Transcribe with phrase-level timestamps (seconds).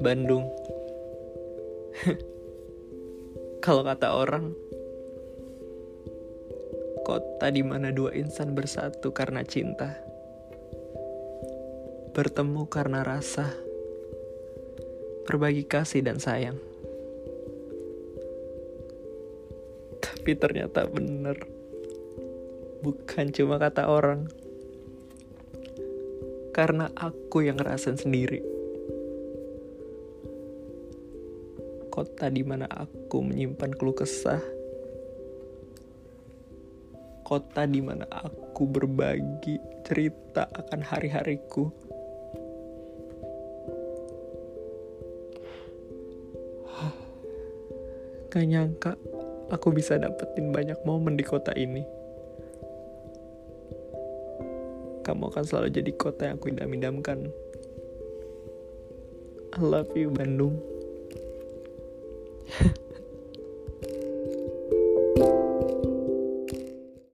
[0.00, 0.48] Bandung.
[3.60, 4.56] Kalau kata orang,
[7.04, 10.00] kota di mana dua insan bersatu karena cinta,
[12.16, 13.52] bertemu karena rasa,
[15.28, 16.56] berbagi kasih dan sayang.
[20.00, 21.36] Tapi ternyata benar,
[22.80, 24.26] bukan cuma kata orang,
[26.52, 28.52] karena aku yang ngerasain sendiri.
[31.92, 34.40] kota di mana aku menyimpan keluh kesah.
[37.20, 41.68] Kota di mana aku berbagi cerita akan hari-hariku.
[48.32, 48.96] Gak nyangka
[49.52, 51.84] aku bisa dapetin banyak momen di kota ini.
[55.02, 57.30] Kamu akan selalu jadi kota yang aku idam-idamkan.
[59.52, 60.56] I love you, Bandung.